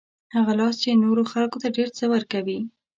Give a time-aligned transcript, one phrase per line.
[0.35, 2.59] هغه لاس چې نورو خلکو ته ډېر څه ورکوي.